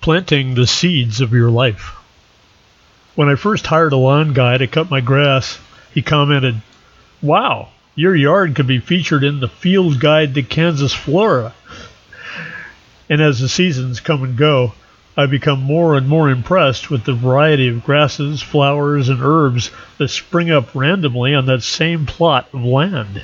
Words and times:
planting 0.00 0.54
the 0.54 0.66
seeds 0.66 1.20
of 1.20 1.32
your 1.32 1.50
life. 1.50 1.96
When 3.14 3.28
I 3.28 3.34
first 3.34 3.66
hired 3.66 3.92
a 3.92 3.96
lawn 3.96 4.32
guy 4.32 4.56
to 4.56 4.66
cut 4.66 4.90
my 4.90 5.00
grass, 5.00 5.58
he 5.92 6.02
commented, 6.02 6.62
Wow, 7.20 7.68
your 7.94 8.14
yard 8.16 8.54
could 8.54 8.66
be 8.66 8.78
featured 8.78 9.24
in 9.24 9.40
the 9.40 9.48
Field 9.48 10.00
Guide 10.00 10.34
to 10.34 10.42
Kansas 10.42 10.94
Flora. 10.94 11.52
And 13.10 13.20
as 13.20 13.40
the 13.40 13.48
seasons 13.48 14.00
come 14.00 14.22
and 14.22 14.36
go, 14.36 14.72
I 15.16 15.26
become 15.26 15.60
more 15.60 15.96
and 15.96 16.08
more 16.08 16.30
impressed 16.30 16.88
with 16.88 17.04
the 17.04 17.12
variety 17.12 17.68
of 17.68 17.84
grasses, 17.84 18.40
flowers, 18.40 19.08
and 19.08 19.20
herbs 19.20 19.70
that 19.98 20.08
spring 20.08 20.50
up 20.50 20.74
randomly 20.74 21.34
on 21.34 21.46
that 21.46 21.62
same 21.62 22.06
plot 22.06 22.48
of 22.54 22.64
land. 22.64 23.22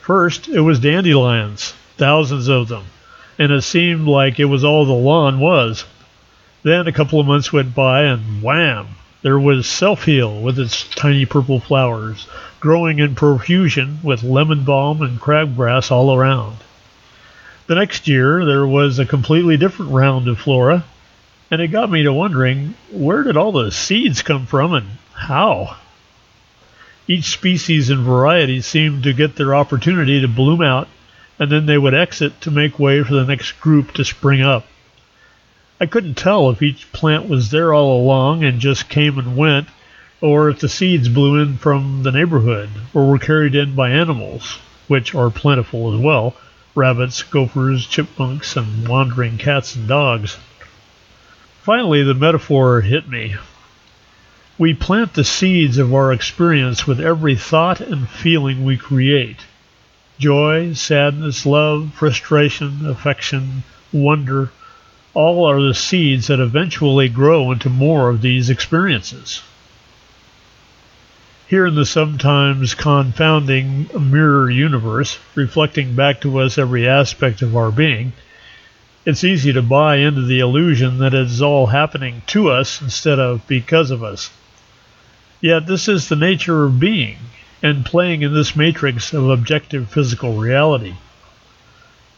First, 0.00 0.46
it 0.46 0.60
was 0.60 0.78
dandelions, 0.78 1.74
thousands 1.96 2.48
of 2.48 2.68
them, 2.68 2.84
and 3.38 3.52
it 3.52 3.62
seemed 3.62 4.08
like 4.08 4.40
it 4.40 4.46
was 4.46 4.64
all 4.64 4.84
the 4.84 4.92
lawn 4.92 5.38
was. 5.38 5.84
Then 6.64 6.88
a 6.88 6.92
couple 6.92 7.20
of 7.20 7.26
months 7.26 7.52
went 7.52 7.74
by, 7.74 8.02
and 8.02 8.42
wham! 8.42 8.88
There 9.22 9.38
was 9.38 9.66
Self 9.66 10.04
Heal 10.04 10.40
with 10.40 10.58
its 10.58 10.84
tiny 10.88 11.24
purple 11.24 11.60
flowers, 11.60 12.26
growing 12.60 12.98
in 12.98 13.14
profusion 13.14 14.00
with 14.02 14.22
lemon 14.22 14.64
balm 14.64 15.02
and 15.02 15.20
crabgrass 15.20 15.90
all 15.90 16.14
around. 16.14 16.56
The 17.68 17.74
next 17.76 18.08
year, 18.08 18.44
there 18.44 18.66
was 18.66 18.98
a 18.98 19.06
completely 19.06 19.56
different 19.56 19.92
round 19.92 20.26
of 20.26 20.38
flora, 20.38 20.84
and 21.50 21.60
it 21.60 21.68
got 21.68 21.90
me 21.90 22.02
to 22.02 22.12
wondering 22.12 22.74
where 22.90 23.22
did 23.22 23.36
all 23.36 23.52
the 23.52 23.70
seeds 23.70 24.22
come 24.22 24.46
from 24.46 24.72
and 24.72 24.86
how? 25.14 25.76
Each 27.06 27.26
species 27.26 27.90
and 27.90 28.04
variety 28.04 28.60
seemed 28.60 29.04
to 29.04 29.12
get 29.12 29.36
their 29.36 29.54
opportunity 29.54 30.20
to 30.20 30.28
bloom 30.28 30.62
out, 30.62 30.88
and 31.38 31.52
then 31.52 31.66
they 31.66 31.78
would 31.78 31.94
exit 31.94 32.40
to 32.40 32.50
make 32.50 32.78
way 32.78 33.02
for 33.02 33.14
the 33.14 33.24
next 33.24 33.52
group 33.60 33.92
to 33.92 34.04
spring 34.04 34.42
up. 34.42 34.66
I 35.80 35.86
couldn't 35.86 36.14
tell 36.14 36.50
if 36.50 36.60
each 36.60 36.90
plant 36.92 37.28
was 37.28 37.50
there 37.50 37.72
all 37.72 38.00
along 38.00 38.42
and 38.42 38.58
just 38.58 38.88
came 38.88 39.18
and 39.18 39.36
went, 39.36 39.68
or 40.20 40.48
if 40.48 40.58
the 40.58 40.68
seeds 40.68 41.08
blew 41.08 41.40
in 41.40 41.56
from 41.56 42.02
the 42.02 42.10
neighborhood 42.10 42.68
or 42.92 43.08
were 43.08 43.18
carried 43.18 43.54
in 43.54 43.76
by 43.76 43.90
animals, 43.90 44.58
which 44.88 45.14
are 45.14 45.30
plentiful 45.30 45.94
as 45.94 46.00
well 46.00 46.34
rabbits, 46.74 47.22
gophers, 47.22 47.86
chipmunks, 47.86 48.56
and 48.56 48.88
wandering 48.88 49.36
cats 49.36 49.74
and 49.74 49.88
dogs. 49.88 50.36
Finally, 51.62 52.02
the 52.04 52.14
metaphor 52.14 52.80
hit 52.80 53.08
me. 53.08 53.34
We 54.58 54.74
plant 54.74 55.14
the 55.14 55.24
seeds 55.24 55.78
of 55.78 55.94
our 55.94 56.12
experience 56.12 56.86
with 56.86 57.00
every 57.00 57.36
thought 57.36 57.80
and 57.80 58.08
feeling 58.08 58.64
we 58.64 58.76
create 58.76 59.38
joy, 60.18 60.72
sadness, 60.72 61.46
love, 61.46 61.92
frustration, 61.94 62.86
affection, 62.86 63.62
wonder, 63.92 64.50
all 65.14 65.48
are 65.48 65.60
the 65.60 65.74
seeds 65.74 66.26
that 66.26 66.40
eventually 66.40 67.08
grow 67.08 67.50
into 67.52 67.70
more 67.70 68.08
of 68.10 68.20
these 68.20 68.50
experiences. 68.50 69.42
Here 71.48 71.66
in 71.66 71.76
the 71.76 71.86
sometimes 71.86 72.74
confounding 72.74 73.88
mirror 73.98 74.50
universe, 74.50 75.18
reflecting 75.34 75.94
back 75.94 76.20
to 76.20 76.40
us 76.40 76.58
every 76.58 76.86
aspect 76.86 77.40
of 77.40 77.56
our 77.56 77.70
being, 77.70 78.12
it's 79.06 79.24
easy 79.24 79.54
to 79.54 79.62
buy 79.62 79.96
into 79.96 80.22
the 80.22 80.40
illusion 80.40 80.98
that 80.98 81.14
it 81.14 81.26
is 81.26 81.40
all 81.40 81.66
happening 81.66 82.20
to 82.26 82.50
us 82.50 82.82
instead 82.82 83.18
of 83.18 83.46
because 83.46 83.90
of 83.90 84.02
us. 84.02 84.30
Yet 85.40 85.66
this 85.66 85.88
is 85.88 86.08
the 86.08 86.16
nature 86.16 86.64
of 86.64 86.78
being 86.78 87.16
and 87.62 87.84
playing 87.84 88.22
in 88.22 88.32
this 88.32 88.54
matrix 88.54 89.12
of 89.12 89.28
objective 89.28 89.90
physical 89.90 90.34
reality. 90.34 90.94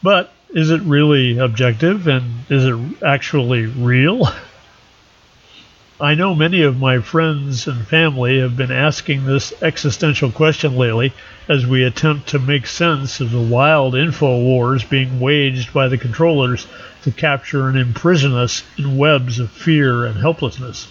But 0.02 0.32
is 0.50 0.70
it 0.70 0.82
really 0.82 1.38
objective 1.38 2.06
and 2.08 2.44
is 2.48 2.64
it 2.64 3.02
actually 3.02 3.66
real? 3.66 4.28
I 6.00 6.14
know 6.14 6.34
many 6.34 6.62
of 6.62 6.78
my 6.80 7.00
friends 7.00 7.66
and 7.66 7.86
family 7.86 8.40
have 8.40 8.56
been 8.56 8.72
asking 8.72 9.26
this 9.26 9.52
existential 9.62 10.32
question 10.32 10.76
lately 10.76 11.12
as 11.46 11.66
we 11.66 11.84
attempt 11.84 12.28
to 12.28 12.38
make 12.38 12.66
sense 12.66 13.20
of 13.20 13.30
the 13.30 13.40
wild 13.40 13.94
info 13.94 14.40
wars 14.40 14.82
being 14.82 15.20
waged 15.20 15.74
by 15.74 15.88
the 15.88 15.98
controllers 15.98 16.66
to 17.02 17.12
capture 17.12 17.68
and 17.68 17.76
imprison 17.76 18.32
us 18.32 18.62
in 18.78 18.96
webs 18.96 19.38
of 19.38 19.50
fear 19.50 20.06
and 20.06 20.16
helplessness. 20.16 20.88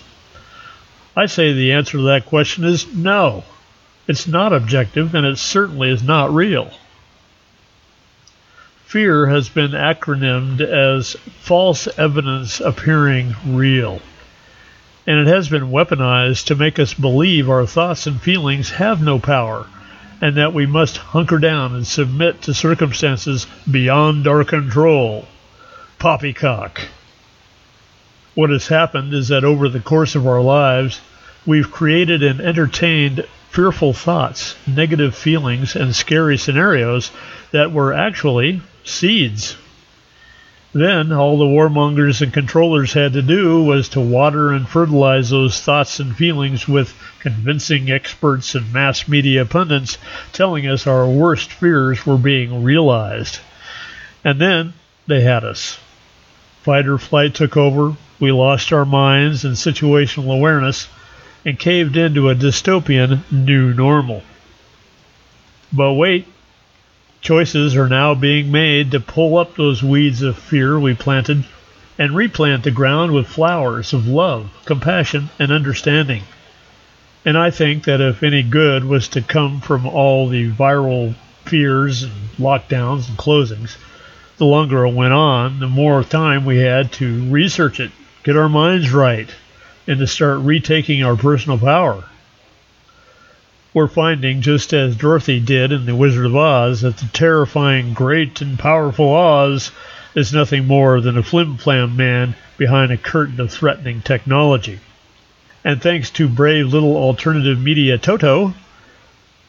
I 1.17 1.25
say 1.25 1.53
the 1.53 1.71
answer 1.71 1.97
to 1.97 2.03
that 2.03 2.27
question 2.27 2.63
is 2.63 2.93
no. 2.93 3.43
It's 4.09 4.27
not 4.27 4.53
objective 4.53 5.13
and 5.13 5.23
it 5.23 5.37
certainly 5.37 5.91
is 5.91 6.01
not 6.01 6.33
real. 6.33 6.71
Fear 8.85 9.27
has 9.27 9.49
been 9.49 9.73
acronymed 9.73 10.61
as 10.61 11.13
false 11.41 11.87
evidence 11.95 12.59
appearing 12.59 13.35
real. 13.45 14.01
And 15.05 15.19
it 15.19 15.27
has 15.27 15.47
been 15.47 15.69
weaponized 15.69 16.45
to 16.45 16.55
make 16.55 16.79
us 16.79 16.95
believe 16.95 17.51
our 17.51 17.67
thoughts 17.67 18.07
and 18.07 18.19
feelings 18.19 18.71
have 18.71 18.99
no 18.99 19.19
power 19.19 19.67
and 20.19 20.35
that 20.37 20.55
we 20.55 20.65
must 20.65 20.97
hunker 20.97 21.37
down 21.37 21.75
and 21.75 21.85
submit 21.85 22.41
to 22.41 22.53
circumstances 22.55 23.45
beyond 23.69 24.25
our 24.25 24.43
control. 24.43 25.27
Poppycock. 25.99 26.81
What 28.33 28.49
has 28.49 28.69
happened 28.69 29.13
is 29.13 29.27
that 29.27 29.43
over 29.43 29.69
the 29.69 29.79
course 29.79 30.15
of 30.15 30.25
our 30.25 30.41
lives, 30.41 30.99
we've 31.45 31.69
created 31.69 32.23
and 32.23 32.41
entertained 32.41 33.27
fearful 33.59 33.91
thoughts, 33.91 34.55
negative 34.65 35.13
feelings, 35.13 35.75
and 35.75 35.93
scary 35.93 36.37
scenarios 36.37 37.11
that 37.51 37.73
were 37.73 37.93
actually 37.93 38.61
seeds. 38.85 39.57
Then 40.71 41.11
all 41.11 41.37
the 41.37 41.43
warmongers 41.43 42.21
and 42.21 42.31
controllers 42.31 42.93
had 42.93 43.11
to 43.11 43.21
do 43.21 43.61
was 43.61 43.89
to 43.89 43.99
water 43.99 44.53
and 44.53 44.65
fertilize 44.65 45.29
those 45.29 45.59
thoughts 45.59 45.99
and 45.99 46.15
feelings 46.15 46.69
with 46.69 46.95
convincing 47.19 47.91
experts 47.91 48.55
and 48.55 48.71
mass 48.71 49.09
media 49.09 49.43
pundits 49.43 49.97
telling 50.31 50.65
us 50.65 50.87
our 50.87 51.05
worst 51.05 51.51
fears 51.51 52.05
were 52.05 52.17
being 52.17 52.63
realized. 52.63 53.39
And 54.23 54.39
then 54.39 54.73
they 55.05 55.19
had 55.19 55.43
us. 55.43 55.77
Fight 56.63 56.87
or 56.87 56.97
flight 56.97 57.33
took 57.33 57.57
over, 57.57 57.97
we 58.21 58.31
lost 58.31 58.71
our 58.71 58.85
minds 58.85 59.43
and 59.43 59.55
situational 59.55 60.33
awareness, 60.33 60.87
and 61.45 61.59
caved 61.59 61.97
into 61.97 62.29
a 62.29 62.35
dystopian 62.35 63.21
new 63.31 63.73
normal. 63.73 64.23
But 65.71 65.93
wait, 65.93 66.25
Choices 67.21 67.75
are 67.75 67.89
now 67.89 68.15
being 68.15 68.49
made 68.49 68.91
to 68.91 68.99
pull 69.01 69.37
up 69.37 69.55
those 69.55 69.83
weeds 69.83 70.21
of 70.21 70.37
fear 70.37 70.79
we 70.79 70.93
planted 70.93 71.43
and 71.97 72.15
replant 72.15 72.63
the 72.63 72.71
ground 72.71 73.11
with 73.11 73.27
flowers 73.27 73.91
of 73.91 74.07
love, 74.07 74.49
compassion, 74.63 75.29
and 75.37 75.51
understanding. 75.51 76.23
And 77.25 77.37
I 77.37 77.51
think 77.51 77.83
that 77.83 77.99
if 77.99 78.23
any 78.23 78.41
good 78.41 78.85
was 78.85 79.09
to 79.09 79.21
come 79.21 79.59
from 79.59 79.85
all 79.85 80.29
the 80.29 80.49
viral 80.49 81.13
fears 81.43 82.03
and 82.03 82.13
lockdowns 82.37 83.09
and 83.09 83.17
closings, 83.17 83.75
the 84.37 84.45
longer 84.45 84.85
it 84.85 84.93
went 84.93 85.13
on, 85.13 85.59
the 85.59 85.67
more 85.67 86.05
time 86.05 86.45
we 86.45 86.59
had 86.59 86.93
to 86.93 87.29
research 87.29 87.81
it, 87.81 87.91
get 88.23 88.37
our 88.37 88.47
minds 88.47 88.91
right, 88.91 89.29
and 89.89 89.99
to 89.99 90.07
start 90.07 90.39
retaking 90.39 91.03
our 91.03 91.17
personal 91.17 91.57
power 91.57 92.05
we're 93.73 93.87
finding, 93.87 94.41
just 94.41 94.73
as 94.73 94.95
Dorothy 94.95 95.39
did 95.39 95.71
in 95.71 95.85
The 95.85 95.95
Wizard 95.95 96.25
of 96.25 96.35
Oz, 96.35 96.81
that 96.81 96.97
the 96.97 97.05
terrifying, 97.13 97.93
great, 97.93 98.41
and 98.41 98.57
powerful 98.57 99.13
Oz 99.13 99.71
is 100.15 100.33
nothing 100.33 100.65
more 100.65 100.99
than 101.01 101.17
a 101.17 101.23
flim-flam 101.23 101.95
man 101.95 102.35
behind 102.57 102.91
a 102.91 102.97
curtain 102.97 103.39
of 103.39 103.51
threatening 103.51 104.01
technology. 104.01 104.79
And 105.63 105.81
thanks 105.81 106.09
to 106.11 106.27
brave 106.27 106.67
little 106.67 106.97
alternative 106.97 107.59
media 107.59 107.99
Toto, 107.99 108.55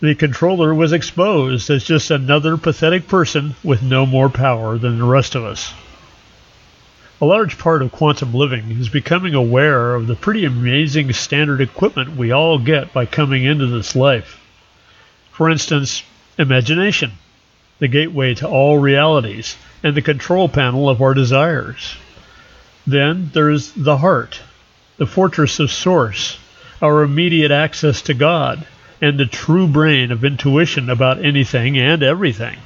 the 0.00 0.14
controller 0.14 0.74
was 0.74 0.92
exposed 0.92 1.70
as 1.70 1.84
just 1.84 2.10
another 2.10 2.58
pathetic 2.58 3.08
person 3.08 3.54
with 3.64 3.82
no 3.82 4.04
more 4.04 4.28
power 4.28 4.76
than 4.76 4.98
the 4.98 5.04
rest 5.04 5.34
of 5.34 5.44
us. 5.44 5.72
A 7.22 7.26
large 7.26 7.58
part 7.58 7.82
of 7.82 7.92
quantum 7.92 8.32
living 8.32 8.70
is 8.80 8.88
becoming 8.88 9.34
aware 9.34 9.94
of 9.94 10.06
the 10.06 10.14
pretty 10.14 10.46
amazing 10.46 11.12
standard 11.12 11.60
equipment 11.60 12.16
we 12.16 12.32
all 12.32 12.58
get 12.58 12.94
by 12.94 13.04
coming 13.04 13.44
into 13.44 13.66
this 13.66 13.94
life. 13.94 14.40
For 15.30 15.50
instance, 15.50 16.02
imagination, 16.38 17.12
the 17.78 17.88
gateway 17.88 18.32
to 18.36 18.48
all 18.48 18.78
realities, 18.78 19.58
and 19.82 19.94
the 19.94 20.00
control 20.00 20.48
panel 20.48 20.88
of 20.88 21.02
our 21.02 21.12
desires. 21.12 21.94
Then 22.86 23.30
there's 23.34 23.70
the 23.72 23.98
heart, 23.98 24.40
the 24.96 25.06
fortress 25.06 25.60
of 25.60 25.70
source, 25.70 26.38
our 26.80 27.02
immediate 27.02 27.50
access 27.50 28.00
to 28.02 28.14
God, 28.14 28.66
and 29.02 29.18
the 29.18 29.26
true 29.26 29.66
brain 29.66 30.10
of 30.10 30.24
intuition 30.24 30.88
about 30.88 31.22
anything 31.22 31.78
and 31.78 32.02
everything. 32.02 32.56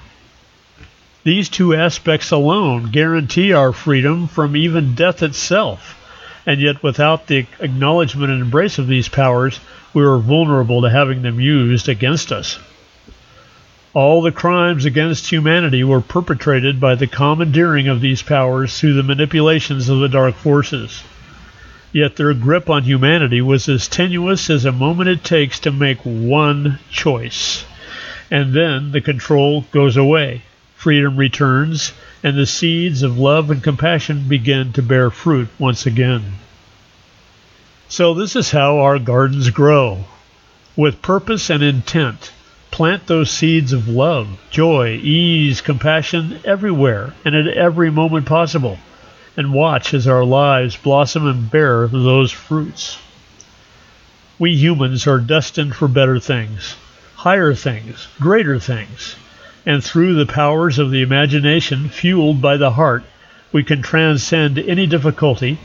These 1.24 1.48
two 1.48 1.74
aspects 1.74 2.30
alone 2.30 2.90
guarantee 2.90 3.54
our 3.54 3.72
freedom 3.72 4.28
from 4.28 4.56
even 4.56 4.94
death 4.94 5.22
itself. 5.22 5.98
And 6.44 6.60
yet, 6.60 6.82
without 6.82 7.26
the 7.26 7.46
acknowledgement 7.60 8.30
and 8.30 8.42
embrace 8.42 8.78
of 8.78 8.88
these 8.88 9.08
powers, 9.08 9.58
we 9.94 10.04
are 10.04 10.18
vulnerable 10.18 10.82
to 10.82 10.90
having 10.90 11.22
them 11.22 11.40
used 11.40 11.88
against 11.88 12.30
us. 12.30 12.58
All 13.94 14.20
the 14.20 14.32
crimes 14.32 14.84
against 14.84 15.30
humanity 15.30 15.82
were 15.82 16.02
perpetrated 16.02 16.78
by 16.78 16.94
the 16.94 17.06
commandeering 17.06 17.88
of 17.88 18.02
these 18.02 18.20
powers 18.20 18.78
through 18.78 18.92
the 18.92 19.02
manipulations 19.02 19.88
of 19.88 20.00
the 20.00 20.10
dark 20.10 20.34
forces. 20.34 21.02
Yet 21.90 22.16
their 22.16 22.34
grip 22.34 22.68
on 22.68 22.82
humanity 22.82 23.40
was 23.40 23.66
as 23.66 23.88
tenuous 23.88 24.50
as 24.50 24.66
a 24.66 24.72
moment 24.72 25.08
it 25.08 25.24
takes 25.24 25.60
to 25.60 25.72
make 25.72 26.00
one 26.00 26.80
choice. 26.90 27.64
And 28.30 28.52
then 28.52 28.92
the 28.92 29.00
control 29.00 29.64
goes 29.70 29.96
away, 29.96 30.42
freedom 30.84 31.16
returns, 31.16 31.92
and 32.22 32.36
the 32.36 32.46
seeds 32.46 33.02
of 33.02 33.18
love 33.18 33.50
and 33.50 33.62
compassion 33.62 34.28
begin 34.28 34.72
to 34.72 34.82
bear 34.82 35.10
fruit 35.10 35.48
once 35.58 35.86
again. 35.86 36.22
So, 37.88 38.14
this 38.14 38.36
is 38.36 38.52
how 38.52 38.78
our 38.78 38.98
gardens 38.98 39.50
grow 39.50 40.04
with 40.76 41.02
purpose 41.02 41.50
and 41.50 41.62
intent 41.62 42.30
Plant 42.74 43.06
those 43.06 43.30
seeds 43.30 43.72
of 43.72 43.86
love, 43.86 44.26
joy, 44.50 44.98
ease, 45.00 45.60
compassion 45.60 46.40
everywhere 46.44 47.14
and 47.24 47.36
at 47.36 47.46
every 47.46 47.88
moment 47.88 48.26
possible, 48.26 48.80
and 49.36 49.52
watch 49.52 49.94
as 49.94 50.08
our 50.08 50.24
lives 50.24 50.76
blossom 50.76 51.24
and 51.24 51.48
bear 51.48 51.86
those 51.86 52.32
fruits. 52.32 52.98
We 54.40 54.56
humans 54.56 55.06
are 55.06 55.20
destined 55.20 55.76
for 55.76 55.86
better 55.86 56.18
things, 56.18 56.74
higher 57.14 57.54
things, 57.54 58.08
greater 58.18 58.58
things, 58.58 59.14
and 59.66 59.82
through 59.82 60.14
the 60.14 60.26
powers 60.26 60.78
of 60.78 60.90
the 60.90 61.02
imagination 61.02 61.88
fueled 61.88 62.40
by 62.40 62.56
the 62.56 62.72
heart, 62.72 63.04
we 63.52 63.62
can 63.62 63.82
transcend 63.82 64.58
any 64.58 64.86
difficulty, 64.86 65.58